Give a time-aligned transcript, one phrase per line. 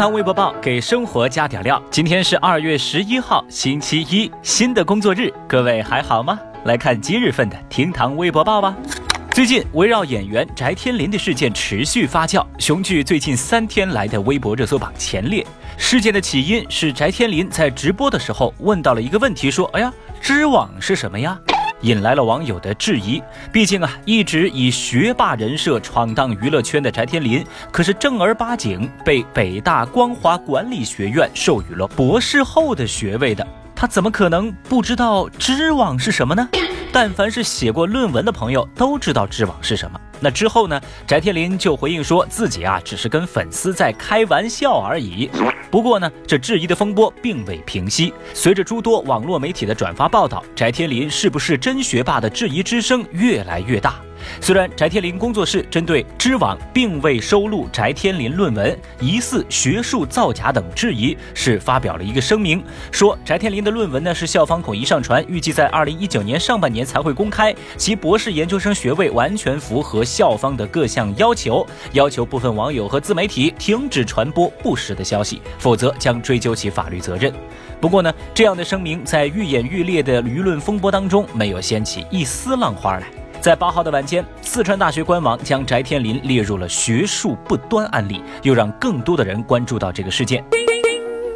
[0.00, 1.78] 堂微博报给生活加点料。
[1.90, 6.40] 今天是二月十一号，星期一，新的工作日，各位还好吗？
[6.64, 8.74] 来看今日份的厅堂微博报吧。
[9.30, 15.46] 最近围绕演员翟天临的事件持续发酵，雄踞最近三天来的微博热搜榜前列。
[15.76, 21.38] 事件的起因是翟天临在直播的时候问到了一个问题，说：“哎呀，知网是什么呀？”
[21.82, 23.22] 引来了网友的质疑。
[23.52, 36.48] 毕竟啊，一直以学霸人设闯荡娱乐圈的翟天临，可是正儿八经被北大光华管理学院授予了博士后的学位的，他怎么可能不知道知网是什么呢？
[36.92, 40.00] 但凡是写过论文的朋友都知道知网是什么。
[40.18, 40.78] 那之后呢？
[41.06, 45.30] 翟天临就回应说自己啊，只是跟粉丝在开玩笑而已。
[45.70, 48.12] 不过呢，这质疑的风波并未平息。
[48.34, 54.00] 随着诸多网络媒体的转发报道，翟天临是不是真学霸的质疑之声越来越大。
[54.40, 77.32] 虽然翟天临工作室针对知网并未收录翟天临论文疑似学术造假等质疑，是发表了一个声明，说翟天临的论文呢是校方统一上传，预计在二零一九年上半年才会公开，其博士研究生学位完全符合校方的各项要求，要求部分网友和自媒体停止传播不实的消息，否则将追究其法律责任。
[77.80, 83.19] 不过呢，这样的声明在愈演愈烈的舆论风波当中没有掀起一丝浪花来。
[83.40, 90.44] 在八号的晚间，四川大学官网将翟天临列入了学术不端案例，又让更多的人关注到这个事件。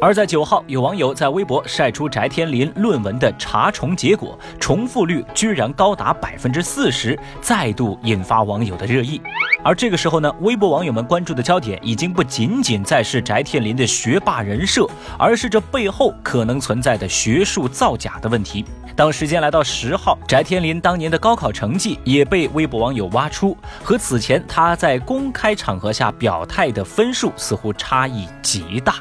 [0.00, 9.22] 而在九号，有网友在微博晒出翟天临论文的查重结果，重复率居然高达百分之四十，再度引发网友的热议。
[9.64, 14.86] 而这个时候呢，微博网友们关注的焦点已经不仅仅在是翟天临的学霸人设，
[15.18, 18.64] 而是这背后可能存在的学术造假的问题。
[18.94, 28.96] 当时间来到十号，翟天临当年的高考成绩也被微博网友挖出，和此前他在公开场合下表态的分数似乎差异极大。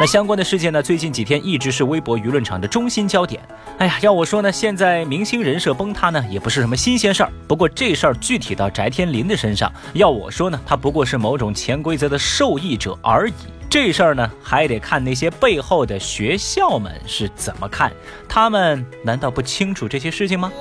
[0.00, 0.80] 那相关的事件呢？
[0.80, 3.42] 最近几天一直是微博舆论场的中心焦点。
[3.78, 7.32] 哎呀，要我说呢，现在明星人设崩塌呢，也不是什么新鲜事儿。
[7.48, 13.32] 不过这事儿具体到翟天临的身上，要我说呢，他不过是某种潜规则的受益者而已。
[13.68, 17.92] 这事儿呢，还得看那些背后的学校们是怎么看。
[18.28, 20.52] 他们难道不清楚这些事情吗？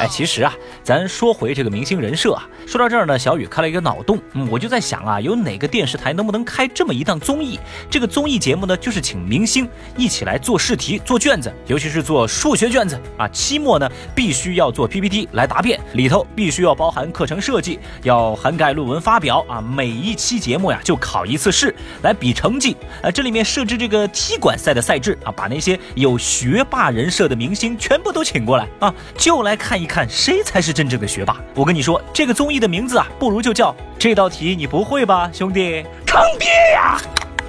[0.00, 0.52] 哎，其实啊，
[0.82, 7.58] 咱说回这个明星人设啊，说到这儿呢，小雨开了一个脑洞，嗯，我就在想啊，有哪个电视台能不能开这么一档综艺？
[7.90, 29.90] 这个综艺节目呢，就是请明星一起来做试题、做卷子，尤其是做数学卷子啊，期末呢必须要做 PPT 来答辩，里头必须要包含课程设计，要涵盖论文发表啊，每一期节目呀就考一次试来比成绩，呃，这里面设置这个踢馆赛的赛制啊，把那些有学霸人设的明星全部都请过来啊，就来看一。
[29.90, 31.40] 看谁才是真正的学霸？
[31.52, 36.98] 我跟你说，这个综艺的名字啊，不如就叫这道题你不会吧，兄弟，坑爹呀！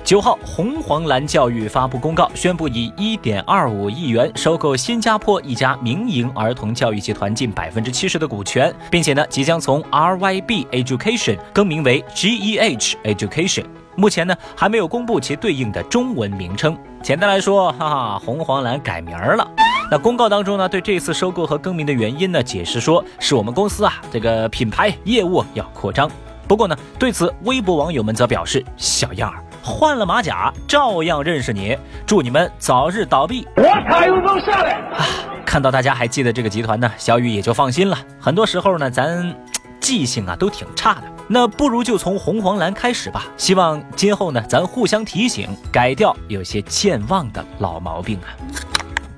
[0.03, 13.65] 九号，红黄蓝教育发布公告，宣布以一点二五亿元收购新加坡一家民营儿童教育集团近百分之七十的股权，并且呢，即将从 RYB Education 更名为 GEH Education。
[13.95, 16.77] 目前呢，还没有公布其对应的中文名称。
[17.01, 19.47] 简单来说，哈哈，红黄蓝改名儿了。
[19.91, 26.09] 那公告当中呢，对这次收购和更名的原因呢，解释说是我们公司啊这个品牌业务要扩张。
[26.47, 33.45] 不过呢，对此微博网友们则表示，小样儿换了马甲照样认识你，祝你们早日倒闭。
[33.57, 35.05] 我卡又能上来啊！
[35.45, 37.97] 看到大家还记得这个集团呢，小雨也就放心了。
[38.17, 39.35] 很多时候呢，咱
[39.81, 43.25] 记性啊都挺差的，那不如就从红黄蓝开始吧。
[43.35, 48.31] 希望今后呢，咱互相提醒，改掉有些健忘的老毛病啊。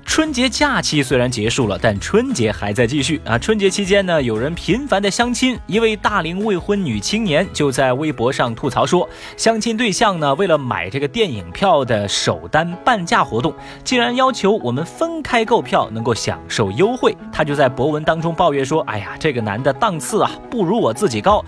[0.04, 3.36] 春节假期虽然结束了，但春节还在继续啊！
[3.36, 5.58] 春节期间呢，有人频繁的相亲。
[5.66, 17.16] 一位大龄未婚女青年就在微博上吐槽说，相亲对象呢，为了买这个电影票的首单半价活动，竟然要求我们分开购票能够享受优惠。
[17.32, 21.44] 她就在博文当中抱怨说：“哎呀，这个男的档次啊，不如我自己高。”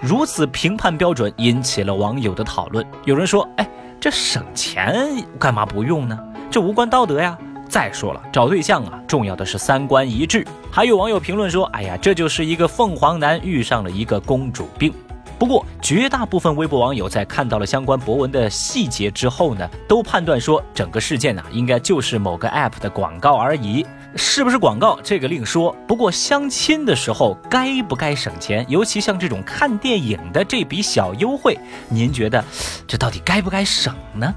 [0.00, 2.86] 如此评判标准引起了网友的讨论。
[3.04, 3.68] 有人说：“哎，
[4.00, 4.96] 这省钱
[5.38, 6.18] 干嘛不用呢？
[6.50, 7.36] 这无关道德呀。”
[7.68, 10.46] 再说了，找对象啊，重要的是三观一致。
[10.70, 14.92] 还有网友评论说：“哎呀，这就是一个凤凰男遇上了一个公主病。”
[15.38, 23.86] 不过，绝大部分微博网友在看到了相关博文的细节之后呢，都判断说整个事件呢，应该就是某个 app 的广告而已。
[24.16, 25.70] 是不是广告，这个另说。
[25.86, 28.66] 不过相亲的时候该不该省钱？
[28.68, 31.56] 尤其像这种看电影的这笔小优惠，
[31.88, 32.42] 您觉得
[32.88, 34.34] 这到底该不该省呢？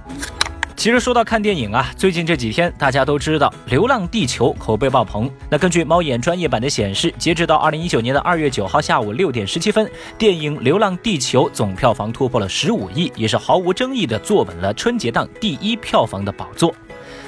[0.82, 5.30] 其实说到看电影啊，最近这几天大家都知道《流浪地球》口碑爆棚。
[5.48, 9.88] 那根据猫眼专业版的显示，截止到二零一九年的二月九号下午六点十七分，
[10.18, 16.74] 电影《流浪地球》总票房突破了十五亿，也是毫无争议的坐稳了春节档第一票房的宝座。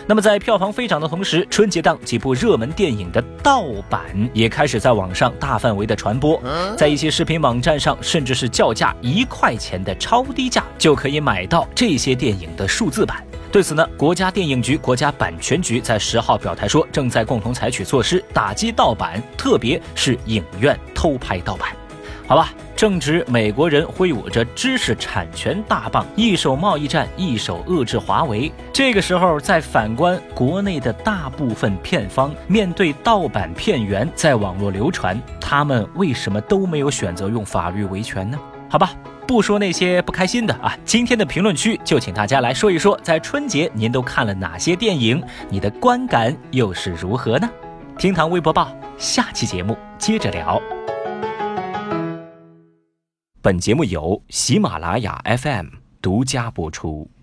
[0.08, 4.02] 那么在票房飞涨的同时，春节档几部热门电影的盗版
[4.34, 6.42] 也开始在网上大范围的传播，
[6.76, 13.24] 在一些视频网站上，甚至是叫价一块钱的超低价就可以买到这些电影的数字版。
[13.54, 21.70] 对此呢，国家电影局、国家版权局在十号表态说，正在共同采取措施打击盗版，特别是影院偷拍盗版。
[22.26, 28.52] 好吧，正值美国人挥舞着知识产权大棒，一手贸易战，一手遏制华为。
[28.74, 38.40] 这个时候，再反观国内的大部分片方，面对盗版片源在网络流传，他们为什么都没有选择用法律维权呢？
[38.68, 38.94] 好吧。
[39.26, 45.24] 不说那些不开心的啊，今天的评论区就请大家来说一说，在春节您都看了哪些电影？
[45.50, 47.50] 你的观感又是如何呢？
[47.98, 50.62] 厅堂微博报，下期节目接着聊。
[53.42, 55.68] 本节目由喜马拉雅 FM
[56.02, 57.14] 独家播出。